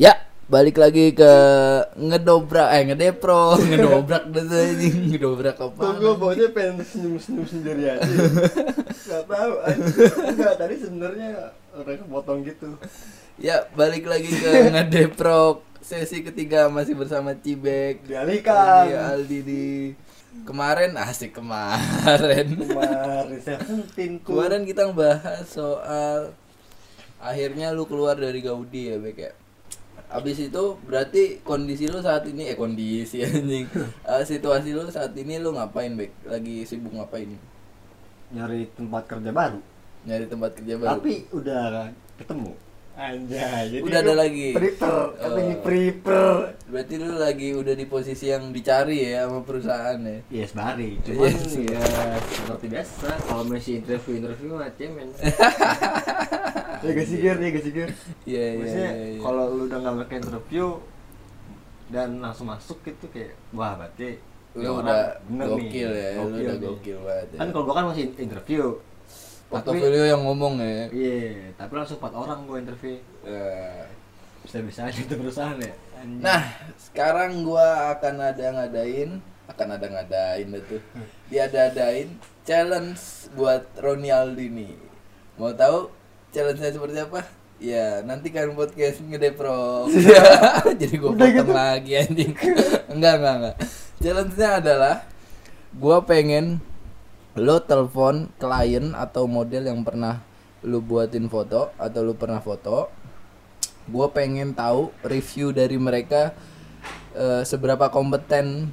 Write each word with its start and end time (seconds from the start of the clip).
Ya, 0.00 0.16
balik 0.48 0.80
lagi 0.80 1.12
ke 1.12 1.32
ngedobrak 1.92 2.72
eh 2.72 2.88
ngedepro, 2.88 3.52
ngedobrak 3.68 4.32
deh 4.32 4.48
anjing, 4.48 4.96
ngedobrak 5.12 5.60
apa? 5.60 5.76
Tuh 5.76 5.92
gue 6.00 6.12
baunya 6.16 6.48
pengen 6.56 6.80
senyum-senyum 6.80 7.44
sendiri 7.44 7.84
aja? 7.84 8.00
Gak 9.10 9.28
tau 9.28 9.52
Enggak, 10.24 10.56
tadi 10.56 10.74
sebenarnya 10.80 11.52
orang 11.76 12.00
kepotong 12.00 12.48
gitu. 12.48 12.80
Ya, 13.36 13.68
balik 13.76 14.08
lagi 14.08 14.32
ke 14.32 14.72
ngedepro. 14.72 15.68
Sesi 15.84 16.24
ketiga 16.24 16.72
masih 16.72 16.96
bersama 16.96 17.36
Cibek. 17.36 18.08
Dialihkan 18.08 18.56
Aldi, 18.88 18.96
Aldi 18.96 19.38
di 19.44 19.64
kemarin. 20.48 20.96
Asik 20.96 21.36
kemarin. 21.36 22.56
Kemarin 22.56 23.36
Kemarin 24.24 24.62
kita 24.64 24.88
ngebahas 24.88 25.44
soal 25.44 26.32
akhirnya 27.20 27.76
lu 27.76 27.84
keluar 27.84 28.16
dari 28.16 28.40
Gaudi 28.40 28.92
ya, 28.92 28.96
Bek 28.96 29.18
ya. 29.20 29.32
Abis 30.10 30.42
itu 30.42 30.64
berarti 30.82 31.38
kondisi 31.40 31.86
lu 31.86 32.02
saat 32.02 32.26
ini 32.26 32.50
eh 32.50 32.58
kondisi 32.58 33.22
anjing. 33.26 33.70
Eh, 34.02 34.22
situasi 34.26 34.74
lu 34.74 34.82
saat 34.90 35.14
ini 35.14 35.38
lu 35.38 35.54
ngapain, 35.54 35.94
Bek? 35.94 36.10
Lagi 36.26 36.66
sibuk 36.66 36.90
ngapain? 36.90 37.30
Nyari 38.30 38.70
tempat 38.74 39.06
kerja 39.06 39.30
baru 39.30 39.58
Nyari 40.02 40.26
tempat 40.26 40.54
kerja 40.54 40.74
baru. 40.76 40.98
Tapi 40.98 41.14
udah 41.30 41.90
ketemu 42.14 42.54
Anjay 43.00 43.64
jadi 43.70 43.80
Udah 43.80 43.98
ada 44.02 44.12
lagi? 44.12 44.52
Prepare 44.52 45.08
Katanya 45.16 45.54
Oh. 45.56 45.62
prepare 45.64 46.40
Berarti 46.68 46.94
lu 46.94 47.10
lagi 47.16 47.48
udah 47.54 47.74
di 47.74 47.86
posisi 47.86 48.28
yang 48.28 48.52
dicari 48.52 49.08
ya 49.08 49.24
sama 49.24 49.40
perusahaan 49.40 49.98
ya. 49.98 50.18
Yes, 50.28 50.52
bari. 50.52 50.98
Cuman 51.06 51.32
Yes. 51.32 51.54
ya 51.64 51.82
seperti 52.20 52.66
biasa 52.68 53.08
kalau 53.24 53.44
masih 53.46 53.80
interview 53.80 54.14
interview 54.20 54.52
mah 54.52 54.70
cemen. 54.76 55.08
ya 56.80 56.90
gak 56.96 57.06
sih 57.06 57.18
Ger, 57.20 57.36
ya 57.36 57.48
gak 57.52 57.64
sih 57.64 57.72
Ger. 57.72 57.90
Iya, 58.24 58.44
iya, 58.56 58.88
kalau 59.20 59.44
lu 59.52 59.62
udah 59.68 59.78
nggak 59.80 59.96
pakai 60.06 60.16
interview 60.20 60.66
dan 61.90 62.08
langsung 62.22 62.46
masuk 62.46 62.78
gitu 62.86 63.10
kayak 63.10 63.34
wah 63.50 63.74
berarti 63.74 64.22
lu 64.54 64.82
udah 64.82 65.14
bener 65.30 65.46
nih, 65.46 65.54
gokil 65.54 65.90
ya, 65.94 66.10
lu 66.18 66.26
udah 66.26 66.56
nih. 66.58 66.58
gokil 66.58 66.98
banget. 67.06 67.28
Ya. 67.34 67.38
Kan 67.38 67.48
kalau 67.54 67.64
gua 67.66 67.74
kan 67.78 67.86
masih 67.90 68.04
interview. 68.18 68.64
Portofolio 69.50 70.04
yang 70.06 70.22
ngomong 70.22 70.62
ya. 70.62 70.86
iya, 70.94 71.50
tapi 71.58 71.74
langsung 71.74 71.98
empat 71.98 72.14
orang 72.14 72.38
gua 72.46 72.58
interview. 72.62 72.98
Eh, 73.26 73.82
Bisa-bisa 74.46 74.86
aja 74.86 74.98
itu 75.02 75.14
perusahaan 75.18 75.58
ya. 75.58 75.74
Anjing. 75.98 76.22
Nah, 76.22 76.42
sekarang 76.78 77.42
gua 77.42 77.94
akan 77.98 78.14
ada 78.30 78.46
ngadain, 78.56 79.18
akan 79.50 79.68
ada 79.74 79.86
ngadain 79.90 80.48
itu. 80.54 80.78
Dia 81.30 81.50
ada 81.50 81.70
adain 81.70 82.14
challenge 82.46 83.30
buat 83.34 83.66
Roni 83.78 84.10
Aldi 84.10 84.46
nih. 84.50 84.74
Mau 85.38 85.54
tahu 85.54 85.90
challenge-nya 86.30 86.70
seperti 86.74 86.98
apa? 87.02 87.20
Ya, 87.60 88.00
nanti 88.00 88.32
kan 88.32 88.50
podcast 88.56 89.04
ngedepro. 89.04 89.86
Jadi 90.80 90.94
gua 90.96 91.12
potong 91.12 91.34
gitu? 91.44 91.52
lagi 91.52 91.92
anjing. 92.00 92.32
enggak, 92.88 93.14
enggak, 93.20 93.34
enggak. 93.36 93.56
Challenge-nya 94.00 94.48
adalah 94.64 94.94
gua 95.76 96.02
pengen 96.02 96.64
lo 97.38 97.62
telepon 97.62 98.26
klien 98.42 98.90
atau 98.96 99.30
model 99.30 99.70
yang 99.70 99.86
pernah 99.86 100.18
lu 100.66 100.82
buatin 100.82 101.30
foto 101.30 101.70
atau 101.78 102.00
lu 102.02 102.12
pernah 102.18 102.42
foto 102.42 102.90
gue 103.90 104.06
pengen 104.12 104.52
tahu 104.52 104.92
review 105.02 105.50
dari 105.54 105.78
mereka 105.80 106.34
eh, 107.14 107.42
seberapa 107.46 107.88
kompeten 107.88 108.70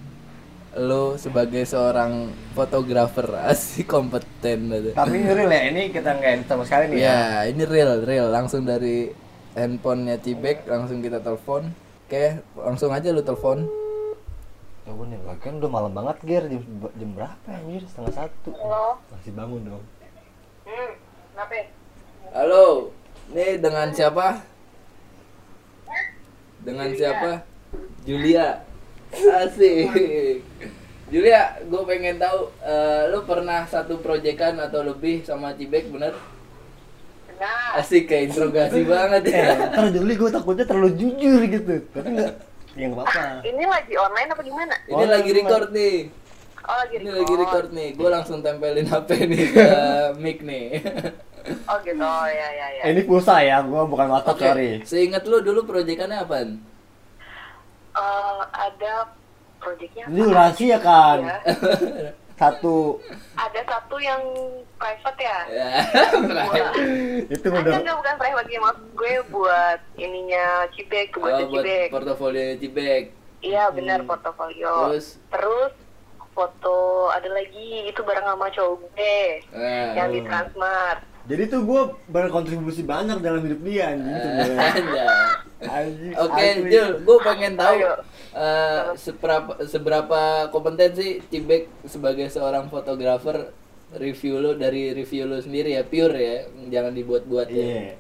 lo 0.78 1.18
sebagai 1.18 1.66
seorang 1.66 2.28
fotografer 2.54 3.26
asik 3.50 3.90
kompeten 3.90 4.70
gitu. 4.70 4.90
Tapi 4.94 5.14
ini 5.18 5.32
real 5.32 5.50
ya, 5.50 5.62
ini 5.68 5.82
kita 5.90 6.10
nggak 6.14 6.32
edit 6.34 6.48
sama 6.48 6.64
sekali 6.64 6.84
nih 6.88 6.98
ya. 6.98 7.10
ya 7.10 7.20
ini 7.50 7.64
real 7.64 8.02
real 8.02 8.30
langsung 8.30 8.62
dari 8.62 9.10
handphonenya 9.54 10.22
Cibek 10.22 10.66
langsung 10.66 11.02
kita 11.02 11.18
telepon 11.18 11.74
oke 12.06 12.24
langsung 12.56 12.94
aja 12.94 13.10
lu 13.10 13.22
telepon 13.22 13.66
Coba 14.86 15.04
nih, 15.04 15.20
kan 15.44 15.60
udah 15.60 15.68
malam 15.68 15.92
banget 15.92 16.16
Ger, 16.24 16.44
jam, 16.48 16.64
jam 16.96 17.10
berapa 17.12 17.50
anjir? 17.50 17.84
Setengah 17.84 18.14
satu 18.16 18.56
Halo. 18.56 18.96
Masih 19.12 19.32
bangun 19.34 19.62
dong 19.66 19.84
Hmm, 20.64 20.92
kenapa? 21.34 21.54
ya? 21.54 21.66
halo 22.32 22.68
nih 23.30 23.56
dengan 23.58 23.88
siapa 23.90 24.28
dengan 26.60 26.88
Julia. 26.88 27.00
siapa 27.00 27.32
Julia 28.04 28.46
asik. 29.20 30.42
Julia 31.08 31.56
gue 31.64 31.82
pengen 31.88 32.20
tahu 32.20 32.52
eh, 32.60 33.08
lu 33.08 33.24
pernah 33.24 33.64
satu 33.64 33.98
proyekan 33.98 34.60
atau 34.60 34.84
lebih 34.84 35.24
sama 35.24 35.56
Cibek 35.56 35.88
bener? 35.88 36.12
Benar. 37.32 37.80
asik 37.80 38.10
kayak 38.10 38.34
interogasi 38.34 38.82
banget. 38.92 39.22
Ya 39.30 39.56
Eh, 39.56 39.70
ntar 39.72 39.88
Juli 39.90 40.14
gue 40.14 40.28
takutnya 40.28 40.66
terlalu 40.66 40.92
jujur 40.98 41.40
gitu. 41.46 41.74
Tapi 41.94 42.08
enggak, 42.12 42.34
ya 42.76 42.86
apa-apa. 42.92 43.46
Ini 43.46 43.64
lagi 43.64 43.94
online 43.96 44.30
apa 44.34 44.42
gimana? 44.44 44.76
ini 44.84 45.06
lagi 45.06 45.30
record 45.32 45.70
nih. 45.72 45.98
Oh, 46.68 46.76
lagi 46.84 46.96
ini 47.00 47.10
lagi 47.14 47.34
record. 47.40 47.70
nih. 47.72 47.90
Gue 47.96 48.10
langsung 48.12 48.44
tempelin 48.44 48.88
HP 48.90 49.10
nih 49.24 49.44
ke 49.56 49.68
mic 50.24 50.40
nih. 50.44 50.68
Oh 51.64 51.80
gitu, 51.80 52.04
oh, 52.04 52.28
ya 52.28 52.48
ya 52.52 52.68
ya. 52.76 52.82
Eh, 52.84 52.92
ini 52.92 53.02
pulsa 53.08 53.40
ya, 53.40 53.64
gue 53.64 53.82
bukan 53.88 54.12
WhatsApp, 54.12 54.36
Oke, 54.36 54.44
sorry. 54.52 54.70
Seingat 54.84 55.24
lu 55.24 55.40
dulu 55.40 55.64
proyekannya 55.64 56.20
apaan? 56.20 56.60
Eh, 57.98 58.42
ada 58.54 58.94
proyeknya 59.58 60.06
Ini 60.06 60.22
rahasia 60.30 60.78
kan 60.78 61.18
Ya. 61.20 61.38
Satu, 62.38 63.02
Ada 63.34 63.66
satu 63.66 63.98
yang 63.98 64.22
private 64.78 65.18
ya. 65.18 65.40
Ya, 65.50 65.70
Buat, 66.22 66.70
itu 67.34 67.48
udah 67.50 67.74
enggak 67.74 67.98
bukan 67.98 68.16
private 68.16 68.46
lagi 68.46 68.58
maksud 68.62 68.86
gue 68.94 69.14
buat 69.34 69.80
ininya 69.98 70.46
Cibek, 70.70 71.18
buat 71.18 71.34
Oh, 71.34 71.50
buat 71.50 71.66
Cibek. 71.66 71.90
portofolio 71.90 72.54
Cibek. 72.62 73.04
Iya 73.42 73.74
benar 73.74 74.06
portofolio. 74.06 74.94
Terus? 74.94 75.18
Terus 75.34 75.74
foto 76.30 76.78
ada 77.10 77.26
lagi 77.26 77.90
itu 77.90 78.06
bareng 78.06 78.22
sama 78.24 78.54
cowok 78.54 78.86
gue 78.86 79.22
Nah, 79.50 79.90
yang 79.98 80.10
di 80.14 80.22
Transmart. 80.22 81.02
Jadi 81.28 81.44
tuh 81.52 81.62
gue 81.68 81.82
berkontribusi 82.08 82.88
banyak 82.88 83.20
dalam 83.20 83.44
hidup 83.44 83.60
dia 83.68 83.92
anjing 83.92 84.16
sebenarnya 84.16 84.72
Eh, 85.58 86.14
Oke. 86.22 86.70
Jul, 86.70 87.02
gue 87.02 87.18
pengen 87.26 87.58
tahu 87.58 87.82
eh, 88.38 88.82
seberapa 88.94 89.58
seberapa 89.66 90.48
kompeten 90.54 90.94
sih 90.94 91.20
Cibek 91.28 91.66
sebagai 91.90 92.30
seorang 92.30 92.70
fotografer 92.70 93.52
review 93.98 94.38
lo 94.38 94.54
dari 94.54 94.94
review 94.94 95.26
lo 95.26 95.42
sendiri 95.42 95.74
ya 95.74 95.82
pure 95.82 96.14
ya 96.14 96.38
jangan 96.70 96.94
dibuat-buat 96.94 97.50
ya. 97.50 97.58
Iya 97.58 97.94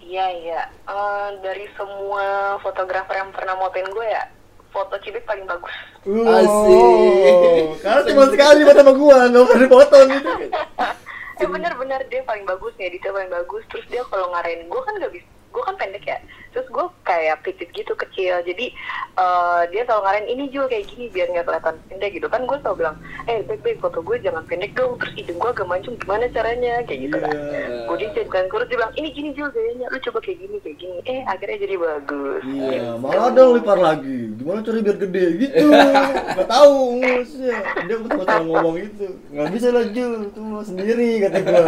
Iya 0.00 0.26
iya. 0.38 0.60
Eh, 0.86 1.28
dari 1.42 1.66
semua 1.74 2.56
fotografer 2.62 3.18
yang 3.18 3.30
pernah 3.34 3.58
motoin 3.58 3.90
gue 3.90 4.06
ya, 4.06 4.24
foto 4.70 4.94
Cibek 5.02 5.26
paling 5.26 5.44
bagus. 5.50 5.74
Asik. 6.06 7.66
Karena 7.82 8.00
cuma 8.06 8.24
sekali 8.30 8.60
buat 8.64 8.76
sama 8.78 8.92
gua, 8.94 9.18
nggak 9.28 9.44
pernah 9.50 9.62
dipotong 9.66 10.08
gitu. 10.14 10.30
Eh 11.40 11.48
bener-bener 11.48 12.04
dia 12.12 12.20
paling 12.28 12.44
bagus 12.44 12.76
nih, 12.76 13.00
dia 13.00 13.08
paling 13.08 13.32
bagus. 13.32 13.64
Terus 13.72 13.86
dia 13.88 14.04
kalau 14.12 14.28
ngarahin 14.28 14.68
gue 14.68 14.80
kan 14.84 14.92
gak 15.00 15.12
bisa, 15.16 15.28
gue 15.50 15.62
kan 15.66 15.76
pendek 15.76 16.04
ya. 16.06 16.18
Terus 16.50 16.66
gue 16.66 16.86
kayak 17.06 17.46
pipit 17.46 17.70
gitu 17.74 17.92
kecil. 17.94 18.42
Jadi 18.42 18.74
eh, 19.18 19.62
dia 19.70 19.82
selalu 19.86 20.02
ngarahin 20.02 20.28
ini 20.30 20.44
Jul 20.50 20.66
kayak 20.66 20.86
gini 20.90 21.06
biar 21.10 21.30
nggak 21.30 21.46
kelihatan 21.46 21.76
pendek 21.90 22.10
gitu 22.18 22.26
kan. 22.30 22.42
Gue 22.46 22.58
selalu 22.62 22.76
bilang, 22.82 22.96
eh 23.30 23.38
baik 23.46 23.60
baik 23.62 23.78
foto 23.82 23.98
gue 24.02 24.16
jangan 24.22 24.42
pendek 24.46 24.74
dong. 24.74 24.98
Terus 24.98 25.14
hidung 25.14 25.38
gue 25.38 25.50
agak 25.50 25.68
mancung 25.70 25.96
gimana 25.98 26.26
caranya 26.30 26.74
kayak 26.86 27.00
gitu 27.06 27.16
kan. 27.18 27.34
Iya. 27.34 27.86
Gue 27.86 27.96
dijadikan 28.02 28.46
kurus 28.50 28.66
dia 28.70 28.78
bilang 28.78 28.94
ini 28.98 29.08
gini 29.14 29.30
Jul 29.34 29.48
gayanya, 29.54 29.86
lu 29.90 29.98
coba 30.02 30.18
kayak 30.22 30.38
gini 30.42 30.56
kayak 30.62 30.76
gini. 30.78 30.98
Eh 31.06 31.20
akhirnya 31.26 31.58
jadi 31.62 31.74
bagus. 31.78 32.42
Iya, 32.46 32.86
malah 32.98 33.28
dong 33.34 33.50
lipar 33.58 33.78
lagi. 33.78 34.18
Gimana 34.38 34.58
cara 34.62 34.78
biar 34.82 34.98
gede 34.98 35.24
gitu? 35.38 35.66
Gak 36.38 36.48
tahu 36.48 36.74
ngurusnya. 36.98 37.56
Dia 37.86 37.96
salah 38.00 38.42
ngomong 38.42 38.76
itu. 38.78 39.06
Gak 39.34 39.48
bisa 39.54 39.68
lah 39.70 39.84
Jul, 39.90 40.30
itu 40.30 40.40
mau 40.42 40.62
sendiri 40.62 41.08
kata 41.26 41.38
gua. 41.42 41.66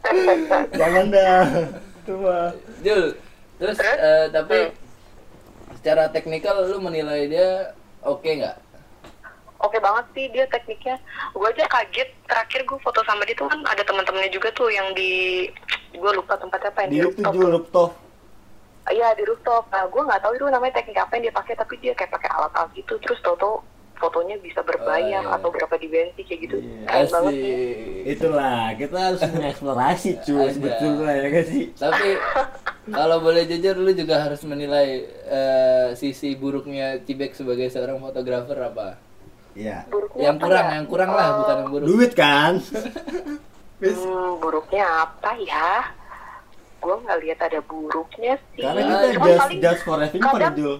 Jangan 0.80 1.04
dah. 1.12 1.44
Itu 2.00 2.12
mah. 2.18 2.48
Jul, 2.80 3.04
terus 3.56 3.76
eh, 3.78 4.26
tapi 4.28 4.56
Hmm. 4.60 4.74
secara 5.72 6.08
teknikal 6.08 6.64
lu 6.64 6.78
menilai 6.78 7.26
dia 7.26 7.72
oke 8.00 8.26
nggak? 8.26 8.56
Oke 9.60 9.76
banget 9.76 10.04
sih 10.10 10.24
dia 10.28 10.44
tekniknya. 10.46 10.96
Gue 11.30 11.44
aja 11.46 11.68
kaget 11.68 12.08
terakhir 12.24 12.64
gue 12.64 12.78
foto 12.80 13.04
sama 13.04 13.22
dia 13.22 13.34
tuh 13.34 13.44
kan 13.44 13.60
ada 13.62 13.80
teman-temannya 13.80 14.28
juga 14.28 14.48
tuh 14.50 14.66
yang 14.66 14.88
di 14.92 15.44
gue 15.90 16.10
lupa 16.10 16.32
tempatnya 16.34 16.70
apa 16.70 16.80
yang 16.80 16.90
Di 16.90 16.94
di, 16.94 17.02
rooftop. 17.04 17.32
Jul 17.32 17.48
rooftop. 17.52 17.90
Iya 18.88 19.08
di 19.12 19.22
rooftop. 19.22 19.68
Nah 19.68 19.84
gue 19.84 20.02
nggak 20.02 20.20
tahu 20.20 20.32
itu 20.34 20.44
namanya 20.46 20.74
teknik 20.74 20.96
apa 20.98 21.12
yang 21.14 21.22
dia 21.22 21.34
pakai 21.34 21.54
tapi 21.54 21.74
dia 21.76 21.92
kayak 21.92 22.08
pakai 22.10 22.28
alat-alat 22.30 22.70
gitu 22.72 22.96
terus 22.98 23.20
tau-tau 23.20 23.60
fotonya 23.94 24.40
bisa 24.40 24.64
berbayar 24.64 25.20
Oh, 25.20 25.28
iya. 25.28 25.36
atau 25.36 25.52
berapa 25.52 25.76
dimensi 25.76 26.24
kayak 26.24 26.40
gitu. 26.40 26.56
Iya. 26.56 26.88
Keren 26.88 27.08
banget 27.12 27.32
sih. 27.36 27.54
Itulah, 28.08 28.60
kita 28.72 28.96
harus 28.96 29.20
mengeksplorasi 29.28 30.10
cuy 30.24 30.48
sebetulnya 30.48 31.12
ya 31.12 31.26
gak 31.28 31.46
sih? 31.46 31.64
Tapi 31.76 32.08
kalau 32.90 33.18
boleh 33.18 33.42
jujur 33.44 33.74
lu 33.74 33.92
juga 33.92 34.20
harus 34.20 34.42
menilai 34.42 34.88
eh, 35.24 35.88
sisi 35.94 36.34
buruknya 36.34 37.00
Cibek 37.00 37.32
sebagai 37.32 37.66
seorang 37.66 37.98
fotografer 37.98 38.58
apa? 38.58 38.98
Iya. 39.52 39.82
Buruknya 39.86 40.22
Yang 40.24 40.36
kurang, 40.38 40.64
ya? 40.64 40.72
yang 40.72 40.86
kurang 40.86 41.10
lah 41.10 41.28
bukan 41.36 41.56
yang 41.56 41.70
buruk. 41.70 41.86
Duit 41.86 42.12
kan? 42.14 42.52
Hmm, 43.80 44.36
buruknya 44.36 44.84
apa 45.00 45.32
ya? 45.40 45.88
gue 46.76 46.94
nggak 46.96 47.18
lihat 47.18 47.40
ada 47.42 47.60
buruknya 47.62 48.36
sih 48.50 48.60
Karena 48.60 48.80
kita 48.82 49.08
Cuman 49.14 49.24
just 49.26 49.40
paling 49.40 49.60
just 49.60 49.82
for 49.82 49.96
having 49.96 50.20
fun 50.22 50.52
Jul. 50.52 50.76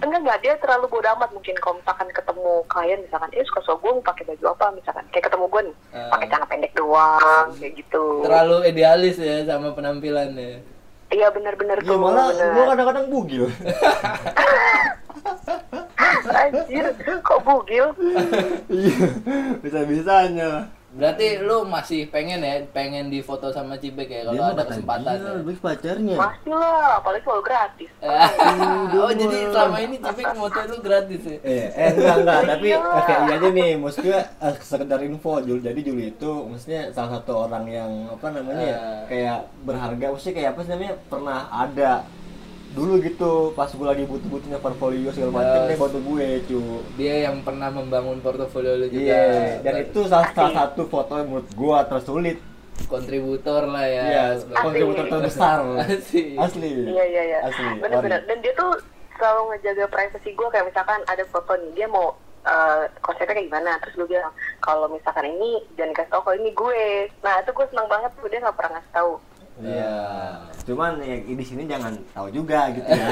enggak 0.00 0.18
enggak 0.18 0.38
dia 0.40 0.54
terlalu 0.56 0.86
bodo 0.88 1.08
amat 1.12 1.30
mungkin 1.30 1.54
kalau 1.58 1.78
misalkan 1.78 2.08
ketemu 2.08 2.46
klien 2.66 2.98
misalkan 3.00 3.30
eh 3.30 3.42
suka 3.44 3.60
gue 3.68 3.90
mau 3.90 4.00
pakai 4.00 4.22
baju 4.24 4.44
apa 4.48 4.66
misalkan 4.72 5.04
kayak 5.10 5.24
ketemu 5.26 5.44
gue 5.46 5.62
nih 5.62 5.76
Ah. 5.90 6.10
pakai 6.10 6.26
celana 6.26 6.46
pendek 6.46 6.72
doang 6.72 7.46
kayak 7.54 7.72
gitu 7.76 8.04
Terlalu 8.22 8.56
idealis 8.66 9.16
ya 9.18 9.36
sama 9.44 9.68
penampilannya. 9.70 10.52
Iya 11.10 11.28
benar-benar 11.28 11.78
Ya 11.78 11.86
tuh 11.86 11.96
malah 11.96 12.30
bener. 12.30 12.50
gua 12.54 12.64
kadang-kadang 12.68 13.06
bugil. 13.08 13.44
anjir 16.30 16.86
kok 17.20 17.40
bugil 17.42 17.86
Iya, 18.70 19.06
bisa-bisanya. 19.60 20.70
Berarti 20.90 21.38
lu 21.38 21.62
masih 21.64 22.10
pengen 22.10 22.40
ya, 22.40 22.66
pengen 22.68 23.08
difoto 23.08 23.46
sama 23.48 23.78
Cibek 23.78 24.10
ya 24.10 24.26
kalau 24.26 24.42
ada 24.44 24.64
kesempatan. 24.64 25.14
ya? 25.14 25.32
Dia 25.38 25.54
pacarnya. 25.56 26.16
masih 26.16 26.50
lah 26.50 26.98
apalagi 26.98 27.22
kalau 27.22 27.38
gratis 27.40 27.90
oh 28.98 29.12
jadi 29.12 29.38
selama 29.48 29.78
ini 29.78 29.96
Cibek 29.96 30.26
foto 30.32 30.60
lu 30.66 30.76
gratis 30.80 31.22
ya? 31.22 31.36
Eh, 31.40 31.66
eh 31.70 31.90
enggak 31.92 32.16
enggak, 32.18 32.40
tapi 32.44 32.66
Iya. 32.68 32.78
kayak 33.00 33.20
iya 33.20 33.34
aja 33.36 33.48
nih, 33.50 33.70
maksudnya 33.76 34.18
eh, 34.36 34.54
sekedar 34.58 35.00
info 35.00 35.32
Jul. 35.40 35.58
Jadi 35.60 35.80
Jul 35.80 35.98
itu 36.04 36.30
maksudnya 36.44 36.90
salah 36.90 37.10
satu 37.16 37.46
orang 37.46 37.64
yang 37.64 37.90
apa 38.08 38.26
namanya 38.28 38.58
ya, 38.60 38.76
Eh. 38.76 39.02
kayak 39.06 39.38
berharga, 39.62 40.04
maksudnya 40.10 40.34
kayak 40.36 40.50
apa 40.50 40.60
sih 40.60 40.70
namanya 40.70 40.94
pernah 41.06 41.38
ada 41.48 41.92
dulu 42.70 42.92
gitu 42.98 43.32
pas 43.50 43.66
gue 43.66 43.82
lagi 43.82 44.04
butuh-butuhnya 44.04 44.58
portfolio 44.58 45.10
segala 45.10 45.30
macam 45.36 45.58
Yes. 45.58 45.66
dia 45.66 45.76
foto 45.76 45.98
gue 45.98 46.26
cu 46.44 46.60
Dia 46.94 47.14
yang 47.24 47.36
pernah 47.40 47.68
membangun 47.68 48.18
portofolio 48.20 48.76
lu 48.76 48.86
juga. 48.86 49.02
iya 49.02 49.24
dan 49.60 49.74
itu 49.82 50.00
salah, 50.04 50.30
salah 50.30 50.52
satu 50.56 50.86
foto 50.86 51.12
yang 51.14 51.28
menurut 51.28 51.50
gue 51.50 51.78
tersulit 51.88 52.38
kontributor 52.86 53.66
lah 53.66 53.84
ya. 53.84 54.02
iya 54.04 54.24
sebagai- 54.36 54.62
kontributor 54.62 55.04
terbesar 55.08 55.58
Asik. 55.82 56.34
asli 56.36 56.70
iya 56.86 57.04
iya 57.04 57.22
iya 57.26 57.38
asli 57.44 57.66
bener-bener 57.76 58.18
ori. 58.18 58.26
dan 58.26 58.38
dia 58.38 58.52
tuh 58.54 58.70
selalu 59.12 59.40
ngejaga 59.50 59.84
privasi 59.86 60.30
gue 60.30 60.48
kayak 60.48 60.66
misalkan 60.66 61.00
ada 61.04 61.24
foto 61.26 61.52
nih 61.52 61.70
dia 61.74 61.86
mau 61.86 62.14
eh, 62.40 62.82
konsepnya 63.00 63.34
kayak 63.34 63.46
gimana 63.46 63.76
terus 63.78 63.94
gue 63.94 64.08
bilang 64.08 64.32
kalau 64.58 64.88
misalkan 64.88 65.28
ini 65.28 65.60
jangan 65.74 65.92
kasih 65.92 66.08
tau 66.08 66.22
kalau 66.22 66.36
ini 66.36 66.50
gue 66.50 66.80
nah 67.20 67.34
itu 67.36 67.50
gue 67.50 67.66
senang 67.68 67.84
banget 67.84 68.10
tuh 68.14 68.26
dia 68.26 68.40
nggak 68.40 68.56
pernah 68.56 68.78
ngasih 68.78 68.94
tahu 68.94 69.12
Iya. 69.58 69.98
Cuman 70.64 71.02
ya 71.02 71.16
di 71.20 71.44
sini 71.44 71.66
jangan 71.66 71.92
tahu 72.14 72.30
juga 72.30 72.70
gitu 72.70 72.86
ya. 72.86 73.08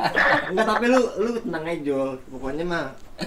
Enggak 0.50 0.66
tapi 0.66 0.84
lu 0.88 1.00
lu 1.18 1.30
tenang 1.42 1.64
aja 1.66 1.80
Jul. 1.82 2.10
Pokoknya 2.30 2.64
mah 2.64 2.84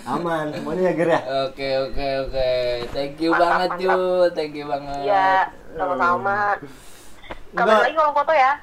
aman 0.08 0.50
semuanya 0.50 0.82
ya 0.90 0.94
Ger 0.96 1.10
ya. 1.12 1.22
Oke 1.46 1.70
oke 1.84 2.08
oke. 2.26 2.50
Thank 2.96 3.20
you 3.20 3.30
Mantap, 3.30 3.44
banget 3.46 3.70
mantap. 3.70 3.82
Jul, 3.84 4.24
thank 4.34 4.54
you 4.56 4.66
banget. 4.66 5.00
iya 5.04 5.30
sama-sama 5.74 6.38
kabar 7.54 7.66
Enggak. 7.70 7.84
lagi 7.86 7.96
kalau 7.96 8.12
foto 8.14 8.34
ya. 8.34 8.54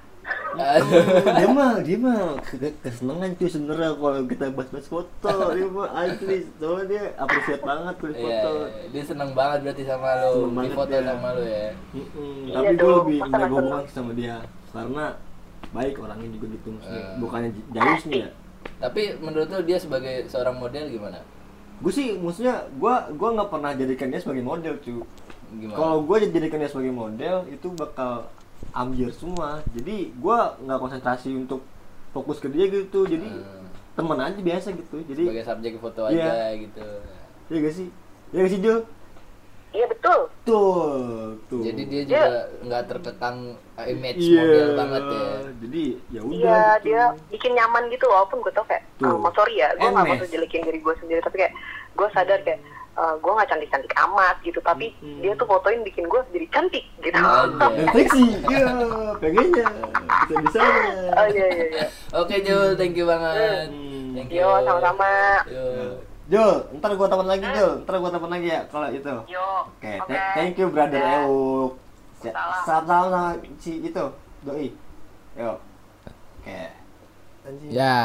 Dia 1.32 1.48
mah 1.48 1.72
dia 1.78 1.96
mah 1.96 2.20
ke- 2.42 2.76
kesenangan 2.80 3.30
cuy 3.32 3.48
sebenarnya 3.48 3.90
kalau 3.92 4.20
kita 4.24 4.44
bahas-bahas 4.50 4.86
foto 4.86 5.28
dia 5.52 5.68
mah 5.68 5.88
asli 5.96 6.36
soalnya 6.52 6.84
dia 6.86 7.02
appreciate 7.16 7.62
banget 7.62 7.94
tuh 7.96 8.08
Iya, 8.10 8.18
foto. 8.18 8.50
dia 8.90 9.02
seneng 9.02 9.30
banget 9.32 9.58
berarti 9.62 9.82
sama 9.84 10.08
lu, 10.16 10.30
Seneng 10.30 10.44
di 10.44 10.56
banget 10.56 10.74
foto 10.74 10.90
dia. 10.92 11.02
sama 11.04 11.28
lu 11.30 11.42
ya. 11.42 11.66
Mm-mm. 11.92 12.34
Iya 12.42 12.54
Tapi 12.56 12.72
gue 12.74 12.92
lebih 12.94 13.18
hubungan 13.22 13.82
sama 13.86 14.10
dia 14.12 14.36
karena 14.70 15.04
baik 15.70 15.94
orangnya 15.96 16.28
juga 16.30 16.46
gitu 16.50 16.68
maksudnya 16.72 17.00
Eh. 17.00 17.14
bukannya 17.16 17.50
jayus 17.70 18.02
nih 18.04 18.20
ya. 18.20 18.30
Tapi 18.78 19.02
menurut 19.18 19.48
lu 19.48 19.60
dia 19.62 19.78
sebagai 19.78 20.14
seorang 20.26 20.56
model 20.56 20.84
gimana? 20.88 21.18
Gue 21.78 21.88
sih 21.90 22.12
maksudnya 22.14 22.68
gue 22.70 22.94
gua 23.14 23.28
nggak 23.32 23.48
pernah 23.48 23.72
jadikan 23.72 24.08
dia 24.08 24.20
sebagai 24.20 24.42
model 24.42 24.74
cuy. 24.78 25.00
Gimana? 25.52 25.74
Kalau 25.74 25.96
gue 26.00 26.16
jadikan 26.28 26.58
dia 26.58 26.68
sebagai 26.68 26.92
model 26.92 27.36
itu 27.48 27.66
bakal 27.72 28.28
ambil 28.70 29.08
semua. 29.10 29.60
Jadi 29.70 30.12
gue 30.12 30.38
nggak 30.60 30.78
konsentrasi 30.78 31.32
untuk 31.32 31.60
fokus 32.10 32.38
ke 32.38 32.46
dia 32.46 32.66
gitu. 32.66 33.04
Jadi 33.04 33.26
Hmm. 33.26 33.66
teman 33.92 34.18
aja 34.18 34.36
biasa 34.36 34.72
gitu. 34.72 35.02
Jadi 35.02 35.22
sebagai 35.26 35.44
subjek 35.44 35.72
foto 35.78 36.02
Iya. 36.06 36.24
aja 36.24 36.32
gitu. 36.56 36.86
ya 37.46 37.56
gak 37.58 37.74
sih? 37.74 37.88
Ya 38.30 38.38
gak 38.40 38.52
sih 38.52 38.60
Jo? 38.60 38.76
iya 39.70 39.86
betul 39.86 40.26
Tuh, 40.42 41.38
tuh. 41.46 41.62
Jadi 41.62 41.82
dia 41.86 42.02
juga 42.02 42.30
nggak 42.60 42.82
terkekang 42.86 43.38
uh, 43.76 43.86
image 43.86 44.18
Iya. 44.18 44.42
model 44.42 44.68
banget 44.74 45.02
ya. 45.04 45.26
Jadi 45.60 45.82
ya 46.10 46.20
udah. 46.20 46.34
iya 46.34 46.58
gitu. 46.74 46.82
dia 46.82 47.02
bikin 47.28 47.52
nyaman 47.54 47.82
gitu 47.86 48.04
walaupun 48.04 48.38
gue 48.40 48.50
tau 48.50 48.66
kayak 48.66 48.82
Tuh. 48.98 49.14
oh, 49.14 49.30
sorry 49.30 49.54
ya 49.56 49.70
gue 49.72 49.86
nggak 49.86 50.06
mau 50.08 50.26
jelekin 50.26 50.62
diri 50.64 50.78
gue 50.78 50.94
sendiri 50.96 51.20
tapi 51.20 51.36
kayak 51.38 51.54
gue 51.92 52.08
sadar 52.10 52.38
kayak 52.42 52.58
eh, 52.92 53.14
gue 53.16 53.32
nggak 53.32 53.48
cantik 53.48 53.68
cantik 53.68 53.94
amat 54.00 54.36
gitu 54.40 54.58
tapi 54.60 54.92
Mm-mm. 54.98 55.20
dia 55.20 55.32
tuh 55.34 55.44
fotoin 55.44 55.80
bikin 55.82 56.04
gue 56.04 56.20
jadi 56.30 56.46
cantik 56.48 56.84
gitu 56.98 57.16
seksi. 57.92 58.24
Iya, 58.44 58.66
pengennya. 59.16 59.66
Bisa 60.20 60.34
bisanya. 60.40 60.82
oh 61.12 61.26
iya 61.28 61.46
iya 61.48 61.66
iya 61.70 61.86
Oke 62.12 62.34
Jul, 62.40 62.74
thank 62.74 62.94
you 62.94 63.04
banget. 63.04 63.68
Hmm. 63.68 64.12
Thank 64.12 64.30
you. 64.30 64.42
yo 64.42 64.50
sama-sama 64.62 65.08
Yo. 65.46 65.64
Jo, 66.26 66.46
ntar 66.72 66.94
gua 66.94 67.10
telepon 67.10 67.26
lagi 67.26 67.42
Jo, 67.50 67.82
ntar 67.82 67.94
gua 67.98 68.10
telepon 68.10 68.30
lagi 68.30 68.46
ya 68.48 68.62
kalau 68.70 68.86
itu. 68.88 69.14
yo 69.26 69.66
Oke, 69.66 69.98
oke 69.98 70.06
th- 70.08 70.30
thank 70.34 70.54
you 70.54 70.70
brother 70.70 70.98
Dah. 70.98 71.26
Euk. 71.26 71.74
Ya, 72.20 72.30
Salam. 72.30 72.62
Salam 72.62 73.04
sama 73.08 73.22
si 73.56 73.80
itu, 73.80 74.04
doi. 74.42 74.70
Yo. 75.34 75.58
Oke. 76.38 76.79
Anjing. 77.50 77.70
Ya, 77.74 77.98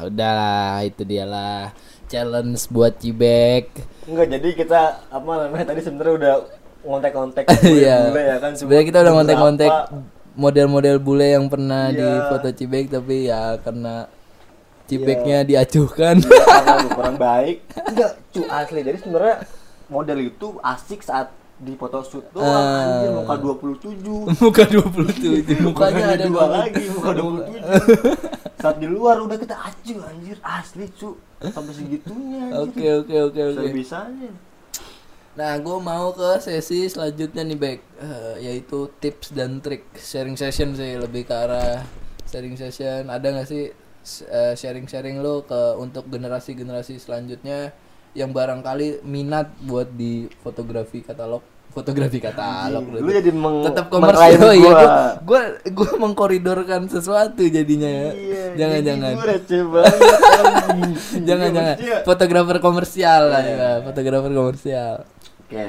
udahlah 0.00 0.86
itu 0.86 1.02
dialah 1.02 1.74
challenge 2.06 2.70
buat 2.70 2.94
Cibek. 2.94 3.74
Enggak, 4.06 4.28
jadi 4.30 4.48
kita 4.54 4.80
apa 5.10 5.30
namanya 5.42 5.66
tadi 5.66 5.80
sebenarnya 5.82 6.14
udah 6.14 6.34
ngontek-ngontek 6.84 7.44
Iya. 7.74 7.96
bule 8.06 8.22
ya 8.22 8.36
kan. 8.38 8.52
Sebenarnya 8.54 8.86
kita 8.86 8.98
udah 9.02 9.12
ngontek-ngontek 9.12 9.72
model-model 10.34 10.96
bule 10.98 11.26
yang 11.28 11.46
pernah 11.48 11.90
Iya. 11.90 11.98
di 11.98 12.06
foto 12.28 12.48
Cibek 12.50 12.86
tapi 12.88 13.26
ya 13.26 13.58
karena 13.58 14.06
Cibeknya 14.84 15.42
diacuhkan. 15.42 16.20
karena 16.20 16.72
lu 16.84 16.88
kurang 16.92 17.16
baik. 17.16 17.66
Enggak, 17.74 18.10
cu 18.30 18.40
asli. 18.44 18.80
Jadi 18.80 18.98
sebenarnya 19.00 19.36
model 19.86 20.18
itu 20.22 20.46
asik 20.60 21.00
saat 21.00 21.34
di 21.54 21.72
foto 21.74 22.02
shoot 22.02 22.26
doang 22.30 22.44
Ah. 22.44 22.82
anjir 22.82 23.10
muka 23.14 23.34
27 23.38 24.02
Muka 24.42 24.62
27, 24.66 25.62
mukanya 25.62 26.04
ada 26.12 26.26
dua 26.26 26.44
lagi 26.50 26.84
muka 26.90 27.10
27 27.14 27.62
saat 28.56 28.76
di 28.76 28.88
luar 28.88 29.20
udah 29.20 29.36
kita 29.36 29.54
acuh 29.54 30.00
anjir 30.02 30.36
asli 30.40 30.88
cu 30.90 31.14
sampai 31.40 31.72
segitunya 31.72 32.48
anjir. 32.48 32.64
Oke 32.64 32.86
oke 32.98 33.16
oke 33.28 33.40
oke. 33.52 33.62
Sebisanya. 33.68 34.30
Nah, 35.34 35.58
gue 35.58 35.76
mau 35.78 36.08
ke 36.10 36.38
sesi 36.38 36.86
selanjutnya 36.86 37.42
nih, 37.42 37.58
Bek, 37.58 37.80
Eh, 37.98 38.34
yaitu 38.40 38.86
tips 38.96 39.30
dan 39.30 39.58
trik 39.58 39.82
sharing 39.94 40.34
session 40.34 40.72
sih 40.72 40.94
lebih 40.94 41.26
ke 41.26 41.34
arah 41.34 41.82
sharing 42.24 42.54
session. 42.54 43.06
Ada 43.06 43.26
nggak 43.34 43.46
sih 43.46 43.68
eh, 44.24 44.54
sharing-sharing 44.54 45.18
lo 45.18 45.42
ke 45.42 45.76
untuk 45.76 46.08
generasi-generasi 46.08 46.96
selanjutnya 46.96 47.74
yang 48.14 48.30
barangkali 48.30 49.02
minat 49.02 49.50
buat 49.60 49.90
di 49.90 50.30
fotografi 50.40 51.02
katalog, 51.02 51.42
fotografi 51.74 52.22
katalog. 52.22 52.86
Lu 52.94 53.10
jadi 53.10 53.34
meng 53.34 53.66
tetap 53.66 53.90
komersial 53.90 54.54
ya, 54.54 54.70
gua. 54.70 54.94
gue 55.18 55.42
gue 55.74 55.90
mengkoridorkan 55.98 56.86
sesuatu 56.86 57.42
jadinya 57.42 57.90
ya. 57.90 58.10
Iya, 58.14 58.44
jangan 58.54 58.80
jangan. 58.86 59.12
gua 59.18 59.84
jangan 61.28 61.48
Iya, 61.50 61.56
jangan 61.58 61.74
fotografer 62.06 62.56
komersial 62.62 63.22
lah 63.34 63.42
Iya. 63.42 63.54
ya 63.58 63.70
fotografer 63.82 64.30
komersial 64.30 64.94
Oke. 65.44 65.68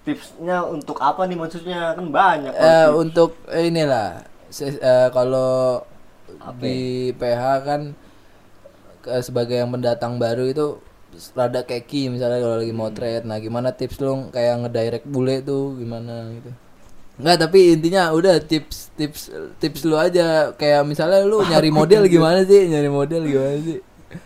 Tipsnya 0.00 0.64
untuk 0.64 0.96
apa 1.00 1.28
nih 1.28 1.36
maksudnya? 1.36 1.92
Kan 1.92 2.08
banyak. 2.08 2.52
eh 2.56 2.88
tips. 2.88 2.96
untuk 2.96 3.30
eh, 3.52 3.68
inilah 3.68 4.24
eh, 4.60 5.08
kalau 5.12 5.84
di 6.56 7.12
PH 7.16 7.42
kan 7.64 7.80
sebagai 9.20 9.60
yang 9.60 9.72
pendatang 9.72 10.16
baru 10.16 10.48
itu 10.48 10.80
rada 11.32 11.60
keki 11.62 12.10
misalnya 12.10 12.38
kalau 12.38 12.56
lagi 12.58 12.70
Hmm. 12.70 12.80
motret 12.80 13.22
nah 13.22 13.36
gimana 13.36 13.70
tips 13.70 13.98
lu 13.98 14.28
kayak 14.28 14.62
ngedirect 14.62 15.06
bule 15.06 15.40
tuh 15.40 15.74
gimana 15.76 16.30
gitu 16.32 16.50
Enggak 17.20 17.36
tapi 17.38 17.76
intinya 17.76 18.08
udah 18.10 18.40
tips 18.40 18.96
tips 18.96 19.28
tips 19.58 19.84
lu 19.84 19.92
aja 19.94 20.54
kayak 20.54 20.82
misalnya 20.82 21.20
lu 21.22 21.44
nyari 21.50 21.68
model 21.68 22.06
gimana 22.06 22.40
sih 22.42 22.64
nyari 22.66 22.88
model 22.88 23.22
gimana 23.24 23.56
sih 23.60 23.78